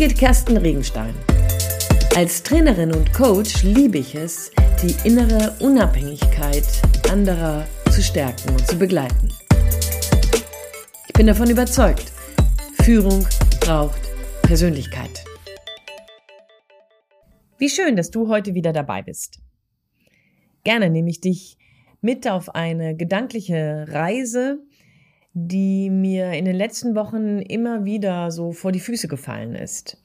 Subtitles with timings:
[0.00, 1.14] Birgit Kersten Regenstein.
[2.16, 4.50] Als Trainerin und Coach liebe ich es,
[4.82, 6.64] die innere Unabhängigkeit
[7.10, 9.28] anderer zu stärken und zu begleiten.
[11.06, 12.12] Ich bin davon überzeugt,
[12.82, 13.26] Führung
[13.60, 14.00] braucht
[14.40, 15.22] Persönlichkeit.
[17.58, 19.42] Wie schön, dass du heute wieder dabei bist.
[20.64, 21.58] Gerne nehme ich dich
[22.00, 24.60] mit auf eine gedankliche Reise,
[25.32, 30.00] die mir in den letzten Wochen immer wieder so vor die Füße gefallen ist.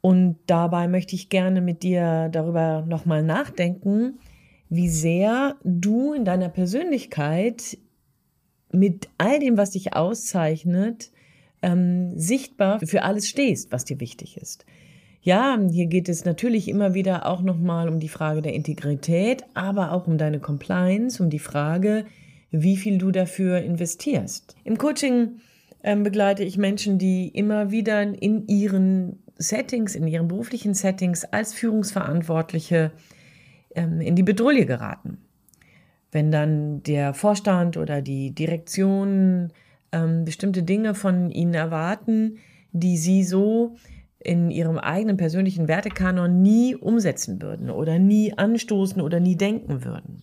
[0.00, 4.18] Und dabei möchte ich gerne mit dir darüber nochmal nachdenken,
[4.68, 7.76] wie sehr du in deiner Persönlichkeit
[8.72, 11.10] mit all dem, was dich auszeichnet,
[11.60, 14.64] ähm, sichtbar für alles stehst, was dir wichtig ist.
[15.22, 19.92] Ja, hier geht es natürlich immer wieder auch nochmal um die Frage der Integrität, aber
[19.92, 22.06] auch um deine Compliance, um die Frage,
[22.50, 24.56] wie viel du dafür investierst.
[24.64, 25.40] Im Coaching
[25.82, 31.54] ähm, begleite ich Menschen, die immer wieder in ihren Settings, in ihren beruflichen Settings als
[31.54, 32.92] Führungsverantwortliche
[33.74, 35.18] ähm, in die Bedrohung geraten.
[36.12, 39.52] Wenn dann der Vorstand oder die Direktion
[39.92, 42.38] ähm, bestimmte Dinge von ihnen erwarten,
[42.72, 43.76] die sie so
[44.18, 50.22] in ihrem eigenen persönlichen Wertekanon nie umsetzen würden oder nie anstoßen oder nie denken würden.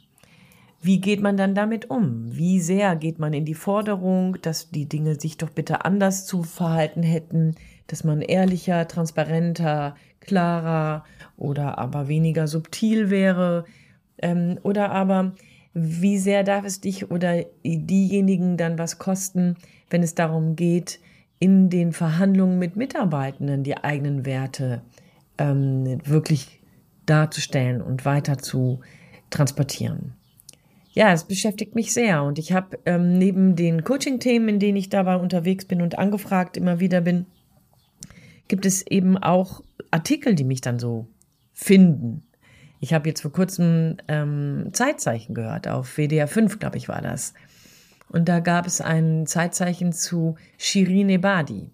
[0.88, 2.34] Wie geht man dann damit um?
[2.34, 6.44] Wie sehr geht man in die Forderung, dass die Dinge sich doch bitte anders zu
[6.44, 7.56] verhalten hätten,
[7.88, 11.04] dass man ehrlicher, transparenter, klarer
[11.36, 13.66] oder aber weniger subtil wäre?
[14.20, 15.34] Ähm, oder aber
[15.74, 19.58] wie sehr darf es dich oder diejenigen dann was kosten,
[19.90, 21.02] wenn es darum geht,
[21.38, 24.84] in den Verhandlungen mit Mitarbeitenden die eigenen Werte
[25.38, 26.62] ähm, wirklich
[27.06, 28.80] darzustellen und weiter zu
[29.30, 30.14] transportieren.
[30.98, 34.90] Ja, es beschäftigt mich sehr und ich habe ähm, neben den Coaching-Themen, in denen ich
[34.90, 37.28] dabei unterwegs bin und angefragt immer wieder bin,
[38.48, 41.06] gibt es eben auch Artikel, die mich dann so
[41.54, 42.24] finden.
[42.80, 47.36] Ich habe jetzt vor kurzem ähm, Zeitzeichen gehört, auf WDR 5, glaube ich, war das.
[48.10, 51.70] Und da gab es ein Zeitzeichen zu Shirin Ebadi.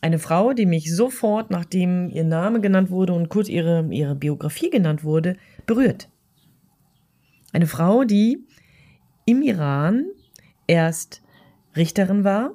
[0.00, 4.70] Eine Frau, die mich sofort, nachdem ihr Name genannt wurde und kurz ihre, ihre Biografie
[4.70, 5.36] genannt wurde,
[5.66, 6.08] berührt.
[7.54, 8.44] Eine Frau, die
[9.26, 10.06] im Iran
[10.66, 11.22] erst
[11.76, 12.50] Richterin war,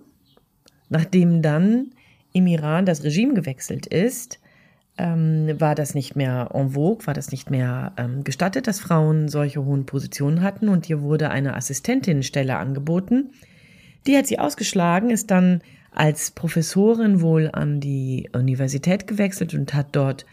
[0.89, 1.91] nachdem dann
[2.33, 4.41] im Iran das Regime gewechselt ist,
[4.97, 9.29] ähm, war das nicht mehr en vogue, war das nicht mehr ähm, gestattet, dass Frauen
[9.29, 13.29] solche hohen Positionen hatten und ihr wurde eine Assistentinnenstelle angeboten.
[14.05, 15.61] Die hat sie ausgeschlagen, ist dann
[15.91, 20.25] als Professorin wohl an die Universität gewechselt und hat dort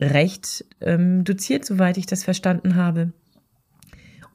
[0.00, 3.12] Recht ähm, doziert, soweit ich das verstanden habe.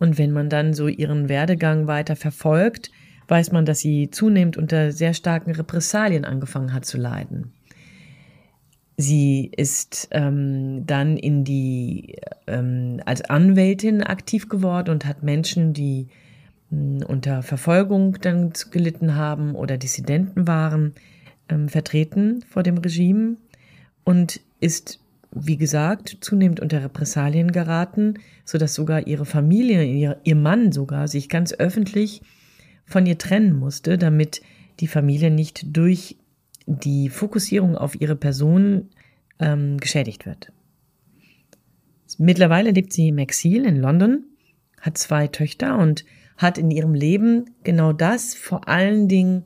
[0.01, 2.89] Und wenn man dann so ihren Werdegang weiter verfolgt,
[3.28, 7.53] weiß man, dass sie zunehmend unter sehr starken Repressalien angefangen hat zu leiden.
[8.97, 12.16] Sie ist ähm, dann in die
[12.47, 16.07] ähm, als Anwältin aktiv geworden und hat Menschen, die
[16.72, 20.95] mh, hm, unter Verfolgung dann gelitten haben oder Dissidenten waren,
[21.47, 23.38] ähm, vertreten vor dem Regime
[24.03, 25.00] und ist,
[25.34, 31.08] wie gesagt, zunehmend unter Repressalien geraten, so dass sogar ihre Familie, ihr, ihr Mann sogar,
[31.08, 32.22] sich ganz öffentlich
[32.86, 34.41] von ihr trennen musste, damit
[34.80, 36.18] die Familie nicht durch
[36.66, 38.90] die Fokussierung auf ihre Person
[39.40, 40.52] ähm, geschädigt wird.
[42.18, 44.25] Mittlerweile lebt sie im Exil in London,
[44.80, 46.06] hat zwei Töchter und
[46.38, 49.46] hat in ihrem Leben genau das vor allen Dingen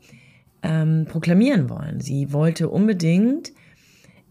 [0.63, 1.99] ähm, proklamieren wollen.
[1.99, 3.53] Sie wollte unbedingt,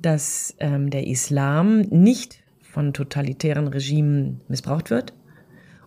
[0.04, 5.12] dass ähm, der Islam nicht von totalitären Regimen missbraucht wird.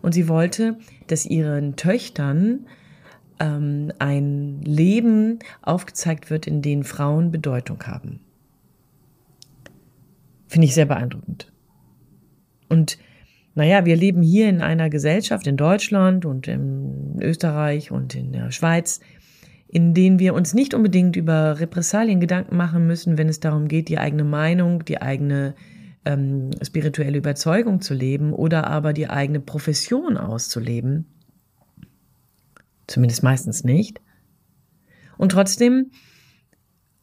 [0.02, 2.66] Und sie wollte, dass ihren Töchtern
[3.40, 8.22] ähm, ein Leben aufgezeigt wird, in dem Frauen Bedeutung haben.
[10.48, 11.52] Finde ich sehr beeindruckend.
[12.70, 12.98] Und
[13.54, 18.52] naja, wir leben hier in einer Gesellschaft in Deutschland und in Österreich und in der
[18.52, 19.00] Schweiz,
[19.68, 23.90] in denen wir uns nicht unbedingt über Repressalien Gedanken machen müssen, wenn es darum geht,
[23.90, 25.56] die eigene Meinung, die eigene
[26.06, 31.06] ähm, spirituelle Überzeugung zu leben oder aber die eigene Profession auszuleben.
[32.88, 34.00] Zumindest meistens nicht.
[35.18, 35.92] Und trotzdem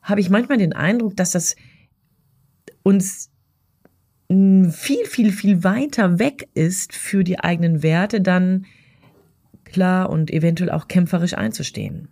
[0.01, 1.57] habe ich manchmal den Eindruck, dass das
[2.83, 3.31] uns
[4.29, 8.65] viel, viel, viel weiter weg ist, für die eigenen Werte dann
[9.65, 12.09] klar und eventuell auch kämpferisch einzustehen.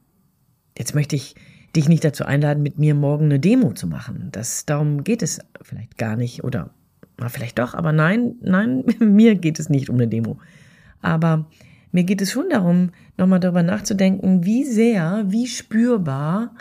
[0.76, 1.34] Jetzt möchte ich
[1.74, 4.28] dich nicht dazu einladen, mit mir morgen eine Demo zu machen.
[4.32, 6.70] Das, darum geht es vielleicht gar nicht oder
[7.18, 10.38] na, vielleicht doch, aber nein, nein, mir geht es nicht um eine Demo.
[11.00, 11.46] Aber
[11.92, 16.54] mir geht es schon darum, nochmal darüber nachzudenken, wie sehr, wie spürbar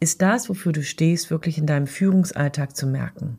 [0.00, 3.38] ist das, wofür du stehst, wirklich in deinem Führungsalltag zu merken.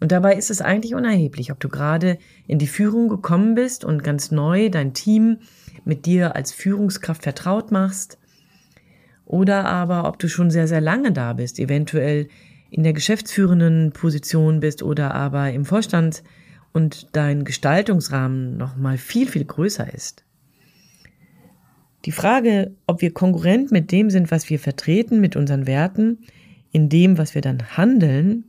[0.00, 4.04] Und dabei ist es eigentlich unerheblich, ob du gerade in die Führung gekommen bist und
[4.04, 5.38] ganz neu dein Team
[5.84, 8.18] mit dir als Führungskraft vertraut machst,
[9.24, 12.28] oder aber ob du schon sehr, sehr lange da bist, eventuell
[12.70, 16.22] in der geschäftsführenden Position bist oder aber im Vorstand
[16.72, 20.24] und dein Gestaltungsrahmen noch mal viel, viel größer ist.
[22.04, 26.18] Die Frage, ob wir konkurrent mit dem sind, was wir vertreten, mit unseren Werten,
[26.72, 28.44] in dem, was wir dann handeln,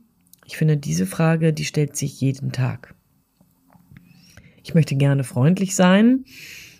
[0.46, 2.94] ich finde, diese Frage, die stellt sich jeden Tag.
[4.62, 6.24] Ich möchte gerne freundlich sein.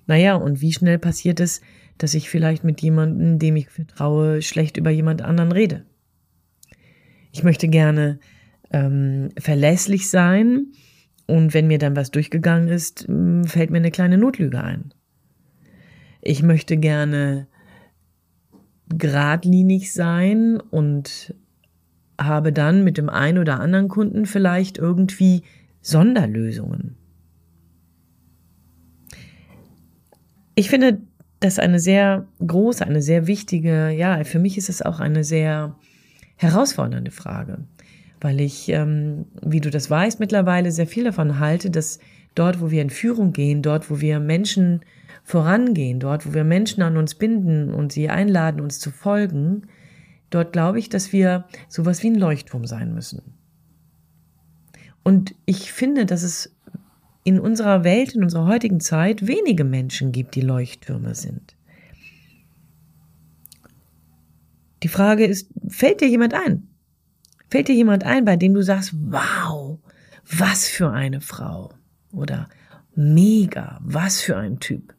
[0.06, 1.60] Naja, und wie schnell passiert es,
[1.98, 5.84] dass ich vielleicht mit jemandem, dem ich vertraue, schlecht über jemand anderen rede?
[7.32, 8.19] Ich möchte gerne
[8.70, 10.72] ähm, verlässlich sein.
[11.26, 13.06] Und wenn mir dann was durchgegangen ist,
[13.46, 14.94] fällt mir eine kleine Notlüge ein.
[16.22, 17.48] Ich möchte gerne
[18.88, 21.34] geradlinig sein und
[22.20, 25.42] habe dann mit dem einen oder anderen Kunden vielleicht irgendwie
[25.81, 26.96] Sonderlösungen.
[30.54, 31.02] Ich finde
[31.40, 35.76] das eine sehr große, eine sehr wichtige, ja, für mich ist es auch eine sehr
[36.36, 37.58] herausfordernde Frage,
[38.20, 41.98] weil ich, ähm, wie du das weißt, mittlerweile sehr viel davon halte, dass
[42.34, 44.80] dort, wo wir in Führung gehen, dort, wo wir Menschen
[45.24, 49.66] vorangehen, dort, wo wir Menschen an uns binden und sie einladen, uns zu folgen,
[50.30, 53.22] dort glaube ich, dass wir sowas wie ein Leuchtturm sein müssen.
[55.02, 56.55] Und ich finde, dass es
[57.26, 61.56] in unserer Welt, in unserer heutigen Zeit wenige Menschen gibt, die Leuchttürme sind.
[64.84, 66.69] Die Frage ist, fällt dir jemand ein?
[67.50, 69.81] Fällt dir jemand ein, bei dem du sagst, wow,
[70.38, 71.75] was für eine Frau?
[72.12, 72.49] Oder
[72.94, 74.94] mega, was für ein Typ?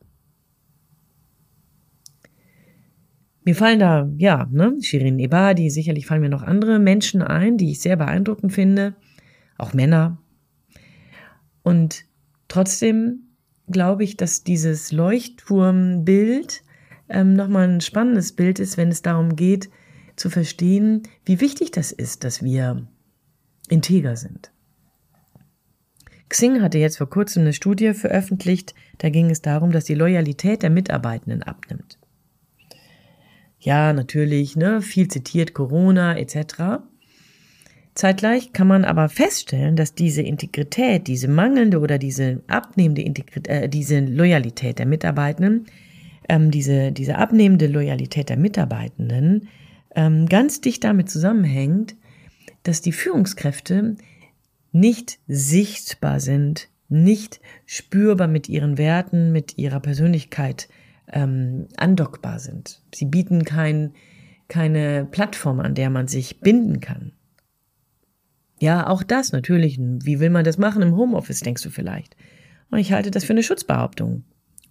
[3.45, 7.71] Mir fallen da, ja, ne, Shirin Ebadi, sicherlich fallen mir noch andere Menschen ein, die
[7.71, 8.95] ich sehr beeindruckend finde,
[9.57, 10.17] auch Männer.
[11.63, 12.06] Und
[12.47, 13.27] trotzdem
[13.69, 16.63] glaube ich, dass dieses Leuchtturmbild
[17.09, 19.69] ähm, nochmal ein spannendes Bild ist, wenn es darum geht,
[20.15, 22.87] zu verstehen, wie wichtig das ist, dass wir
[23.69, 24.51] integer sind.
[26.29, 30.63] Xing hatte jetzt vor kurzem eine Studie veröffentlicht, da ging es darum, dass die Loyalität
[30.63, 31.97] der Mitarbeitenden abnimmt.
[33.59, 36.83] Ja, natürlich, ne, viel zitiert Corona etc.
[37.97, 43.67] Zeitgleich kann man aber feststellen, dass diese Integrität, diese mangelnde oder diese abnehmende Integrität, äh,
[43.67, 45.65] diese Loyalität der Mitarbeitenden,
[46.29, 49.47] ähm, diese, diese abnehmende Loyalität der Mitarbeitenden
[49.95, 51.95] ähm, ganz dicht damit zusammenhängt,
[52.61, 53.95] dass die Führungskräfte
[54.71, 60.69] nicht sichtbar sind, nicht spürbar mit ihren Werten, mit ihrer Persönlichkeit
[61.11, 62.79] ähm, andockbar sind.
[62.93, 63.93] Sie bieten kein,
[64.49, 67.13] keine Plattform, an der man sich binden kann.
[68.59, 69.77] Ja, auch das natürlich.
[69.79, 72.15] Wie will man das machen im Homeoffice, denkst du vielleicht?
[72.71, 74.23] Und ich halte das für eine Schutzbehauptung.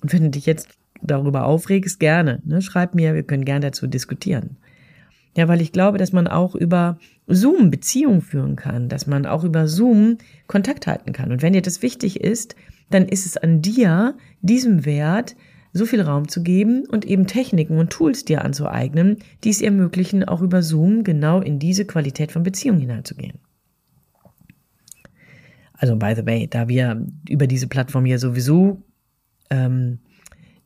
[0.02, 0.68] Und wenn du dich jetzt
[1.02, 2.42] darüber aufregst, gerne.
[2.44, 2.62] Ne?
[2.62, 4.56] Schreib mir, wir können gerne dazu diskutieren.
[5.36, 9.44] Ja, weil ich glaube, dass man auch über Zoom Beziehungen führen kann, dass man auch
[9.44, 11.30] über Zoom Kontakt halten kann.
[11.30, 12.56] Und wenn dir das wichtig ist,
[12.90, 15.36] dann ist es an dir, diesem Wert
[15.72, 20.24] so viel Raum zu geben und eben Techniken und Tools dir anzueignen, die es ermöglichen,
[20.24, 23.38] auch über Zoom genau in diese Qualität von Beziehungen hineinzugehen.
[25.78, 28.82] Also, by the way, da wir über diese Plattform ja sowieso
[29.50, 29.98] ähm,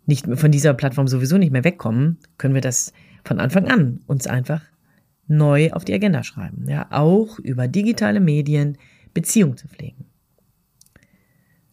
[0.06, 2.92] nicht von dieser Plattform sowieso nicht mehr wegkommen, können wir das
[3.24, 4.62] von Anfang an uns einfach
[5.26, 6.68] neu auf die Agenda schreiben.
[6.68, 8.76] Ja, auch über digitale Medien
[9.14, 10.06] Beziehungen zu pflegen.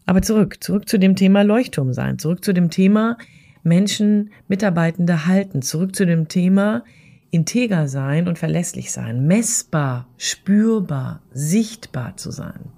[0.06, 3.18] Aber zurück, zurück zu dem Thema Leuchtturm sein, zurück zu dem Thema
[3.64, 6.84] Menschen, Mitarbeitende halten, zurück zu dem Thema
[7.32, 12.72] integer sein und verlässlich sein, messbar, spürbar, sichtbar zu sein.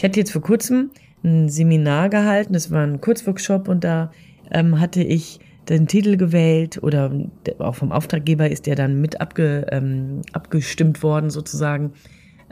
[0.00, 0.92] Ich hatte jetzt vor kurzem
[1.22, 4.10] ein Seminar gehalten, das war ein Kurzworkshop und da
[4.50, 7.12] ähm, hatte ich den Titel gewählt oder
[7.58, 11.92] auch vom Auftraggeber ist der dann mit abge, ähm, abgestimmt worden sozusagen.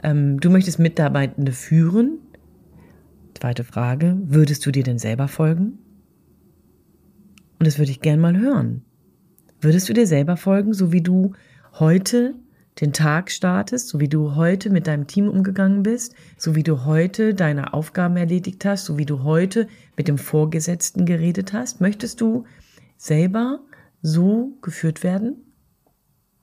[0.03, 2.19] Ähm, du möchtest Mitarbeitende führen,
[3.33, 5.79] Zweite Frage, würdest du dir denn selber folgen?
[7.57, 8.83] Und das würde ich gern mal hören.
[9.59, 11.31] Würdest du dir selber folgen, so wie du
[11.79, 12.35] heute
[12.81, 16.85] den Tag startest, so wie du heute mit deinem Team umgegangen bist, so wie du
[16.85, 19.67] heute deine Aufgaben erledigt hast, so wie du heute
[19.97, 21.81] mit dem Vorgesetzten geredet hast?
[21.81, 22.45] Möchtest du
[22.97, 23.59] selber
[24.01, 25.53] so geführt werden?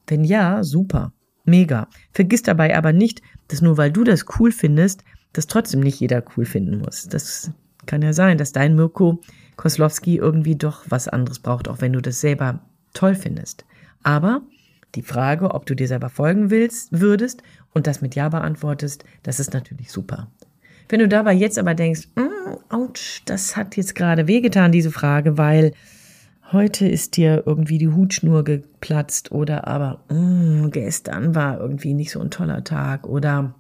[0.07, 1.13] Wenn ja, super,
[1.45, 1.89] mega.
[2.13, 6.23] Vergiss dabei aber nicht, dass nur weil du das cool findest, das trotzdem nicht jeder
[6.37, 7.09] cool finden muss.
[7.09, 7.51] Das
[7.87, 9.21] kann ja sein, dass dein Mirko
[9.57, 12.61] Koslowski irgendwie doch was anderes braucht, auch wenn du das selber
[12.93, 13.65] toll findest.
[14.03, 14.43] Aber
[14.97, 19.39] die Frage, ob du dir selber folgen willst, würdest und das mit Ja beantwortest, das
[19.39, 20.29] ist natürlich super.
[20.89, 25.37] Wenn du dabei jetzt aber denkst, mm, ouch, das hat jetzt gerade wehgetan, diese Frage,
[25.37, 25.73] weil
[26.53, 32.21] heute ist dir irgendwie die Hutschnur geplatzt oder aber mm, gestern war irgendwie nicht so
[32.21, 33.55] ein toller Tag oder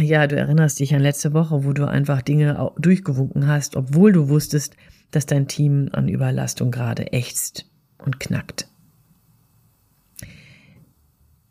[0.00, 4.28] ja, du erinnerst dich an letzte Woche, wo du einfach Dinge durchgewunken hast, obwohl du
[4.28, 4.76] wusstest,
[5.10, 7.66] dass dein Team an Überlastung gerade ächzt
[7.98, 8.68] und knackt.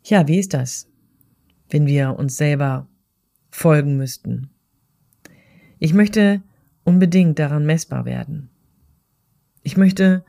[0.08, 0.86] Ja, wie ist das,
[1.68, 2.86] wenn wir uns selber
[3.50, 4.50] folgen müssten?
[5.80, 6.42] Ich möchte
[6.84, 8.48] unbedingt daran messbar werden.
[9.64, 10.24] Ich möchte,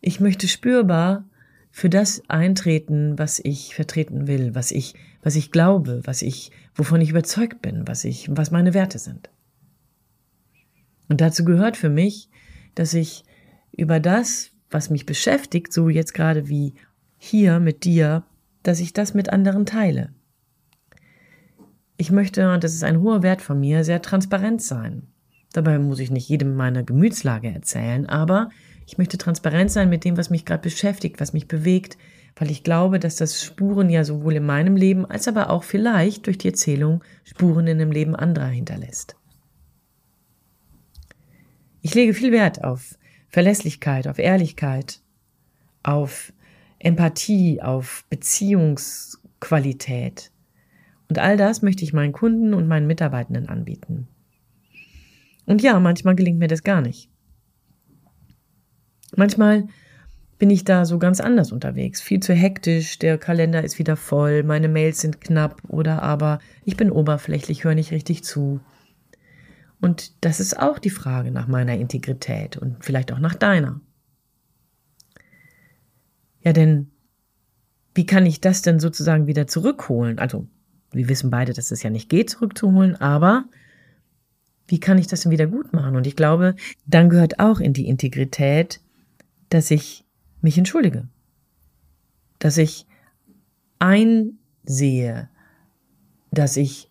[0.00, 1.28] ich möchte spürbar
[1.72, 7.00] für das eintreten, was ich vertreten will, was ich, was ich glaube, was ich, wovon
[7.00, 9.28] ich überzeugt bin, was ich, was meine Werte sind.
[11.08, 12.30] Und dazu gehört für mich,
[12.76, 13.24] dass ich
[13.72, 16.74] über das, was mich beschäftigt, so jetzt gerade wie
[17.18, 18.24] hier mit dir,
[18.66, 20.12] dass ich das mit anderen teile.
[21.96, 25.08] Ich möchte, und das ist ein hoher Wert von mir, sehr transparent sein.
[25.52, 28.50] Dabei muss ich nicht jedem meine Gemütslage erzählen, aber
[28.86, 31.96] ich möchte transparent sein mit dem, was mich gerade beschäftigt, was mich bewegt,
[32.36, 36.26] weil ich glaube, dass das Spuren ja sowohl in meinem Leben als aber auch vielleicht
[36.26, 39.16] durch die Erzählung Spuren in dem Leben anderer hinterlässt.
[41.80, 45.00] Ich lege viel Wert auf Verlässlichkeit, auf Ehrlichkeit,
[45.82, 46.32] auf
[46.78, 50.30] Empathie, auf Beziehungsqualität.
[51.08, 54.08] Und all das möchte ich meinen Kunden und meinen Mitarbeitenden anbieten.
[55.46, 57.08] Und ja, manchmal gelingt mir das gar nicht.
[59.14, 59.68] Manchmal
[60.38, 64.42] bin ich da so ganz anders unterwegs, viel zu hektisch, der Kalender ist wieder voll,
[64.42, 68.60] meine Mails sind knapp oder aber ich bin oberflächlich, höre nicht richtig zu.
[69.80, 73.80] Und das ist auch die Frage nach meiner Integrität und vielleicht auch nach deiner.
[76.46, 76.92] Ja, denn
[77.96, 80.20] wie kann ich das denn sozusagen wieder zurückholen?
[80.20, 80.46] Also,
[80.92, 83.46] wir wissen beide, dass es ja nicht geht, zurückzuholen, aber
[84.68, 85.96] wie kann ich das denn wieder gut machen?
[85.96, 86.54] Und ich glaube,
[86.86, 88.80] dann gehört auch in die Integrität,
[89.48, 90.04] dass ich
[90.40, 91.08] mich entschuldige.
[92.38, 92.86] Dass ich
[93.80, 95.28] einsehe,
[96.30, 96.88] dass ich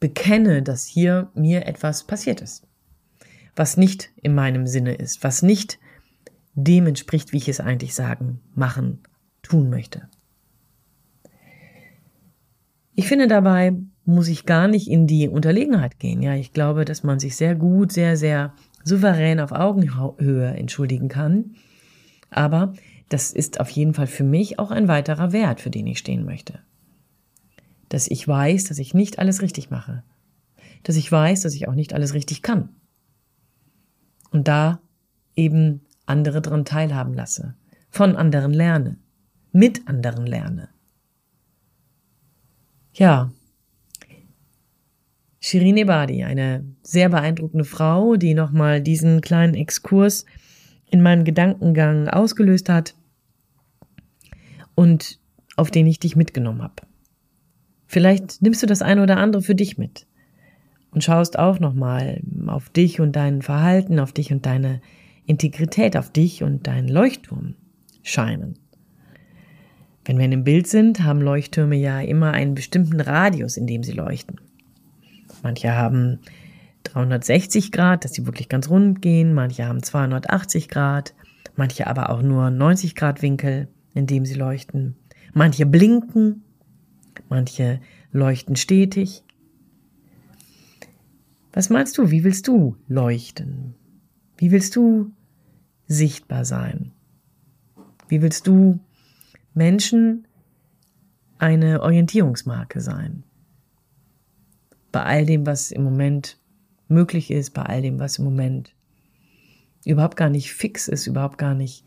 [0.00, 2.66] bekenne, dass hier mir etwas passiert ist,
[3.54, 5.78] was nicht in meinem Sinne ist, was nicht
[6.64, 9.00] dem entspricht, wie ich es eigentlich sagen, machen,
[9.42, 10.08] tun möchte.
[12.94, 13.74] Ich finde dabei
[14.04, 16.22] muss ich gar nicht in die Unterlegenheit gehen.
[16.22, 21.54] Ja, ich glaube, dass man sich sehr gut, sehr, sehr souverän auf Augenhöhe entschuldigen kann.
[22.30, 22.72] Aber
[23.10, 26.24] das ist auf jeden Fall für mich auch ein weiterer Wert, für den ich stehen
[26.24, 26.58] möchte.
[27.90, 30.02] Dass ich weiß, dass ich nicht alles richtig mache.
[30.82, 32.70] Dass ich weiß, dass ich auch nicht alles richtig kann.
[34.30, 34.80] Und da
[35.36, 37.54] eben andere dran teilhaben lasse.
[37.90, 38.96] Von anderen lerne.
[39.52, 40.68] Mit anderen lerne.
[42.92, 43.30] Ja,
[45.40, 50.26] Shirin Ebadi, eine sehr beeindruckende Frau, die nochmal diesen kleinen Exkurs
[50.90, 52.94] in meinen Gedankengang ausgelöst hat
[54.74, 55.20] und
[55.56, 56.82] auf den ich dich mitgenommen habe.
[57.86, 60.06] Vielleicht nimmst du das eine oder andere für dich mit
[60.90, 64.80] und schaust auch nochmal auf dich und dein Verhalten, auf dich und deine
[65.28, 67.54] Integrität, auf dich und deinen Leuchtturm
[68.02, 68.58] scheinen.
[70.04, 73.82] Wenn wir in dem Bild sind, haben Leuchttürme ja immer einen bestimmten Radius, in dem
[73.82, 74.40] sie leuchten.
[75.42, 76.20] Manche haben
[76.84, 79.34] 360 Grad, dass sie wirklich ganz rund gehen.
[79.34, 81.14] Manche haben 280 Grad.
[81.56, 84.96] Manche aber auch nur 90 Grad Winkel, in dem sie leuchten.
[85.34, 86.42] Manche blinken.
[87.28, 87.80] Manche
[88.10, 89.24] leuchten stetig.
[91.52, 92.10] Was meinst du?
[92.10, 93.74] Wie willst du leuchten?
[94.38, 95.10] Wie willst du
[95.88, 96.92] sichtbar sein?
[98.06, 98.78] Wie willst du
[99.54, 100.26] Menschen
[101.38, 103.24] eine Orientierungsmarke sein?
[104.92, 106.38] bei all dem, was im Moment
[106.88, 108.74] möglich ist, bei all dem, was im Moment
[109.84, 111.84] überhaupt gar nicht fix ist, überhaupt gar nicht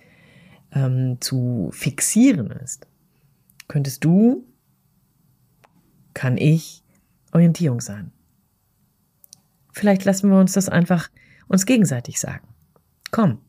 [0.71, 2.87] ähm, zu fixieren ist,
[3.67, 4.45] könntest du,
[6.13, 6.83] kann ich
[7.31, 8.11] Orientierung sein.
[9.71, 11.09] Vielleicht lassen wir uns das einfach
[11.47, 12.47] uns gegenseitig sagen.
[13.11, 13.39] Komm,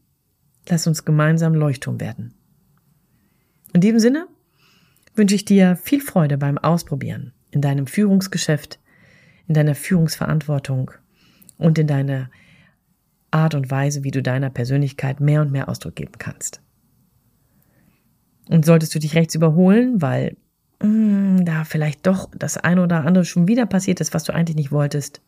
[0.68, 2.34] lass uns gemeinsam Leuchtturm werden.
[3.72, 4.26] In diesem Sinne
[5.14, 8.78] wünsche ich dir viel Freude beim Ausprobieren in deinem Führungsgeschäft
[9.48, 10.92] in deiner Führungsverantwortung
[11.58, 12.30] und in deiner
[13.30, 16.60] Art und Weise, wie du deiner Persönlichkeit mehr und mehr Ausdruck geben kannst.
[18.48, 20.36] Und solltest du dich rechts überholen, weil
[20.82, 24.34] mh, hm, da vielleicht doch das eine oder andere schon wieder passiert ist, was du
[24.34, 25.22] eigentlich nicht wolltest,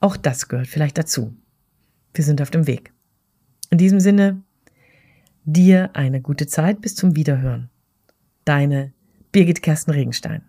[0.00, 1.36] auch das gehört vielleicht dazu.
[2.14, 2.92] Wir sind auf dem Weg.
[3.72, 4.42] In diesem Sinne,
[5.44, 7.70] dir eine gute Zeit bis zum Wiederhören.
[8.44, 8.92] Deine
[9.32, 10.42] Birgit Kersten Regenstein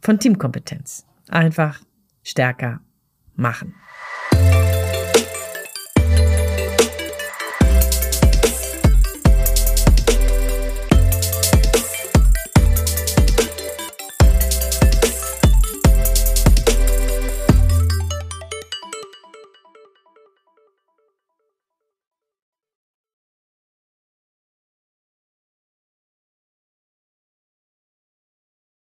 [0.00, 1.04] von Teamkompetenz.
[1.28, 1.80] Einfach
[2.22, 2.80] stärker
[3.34, 3.74] machen.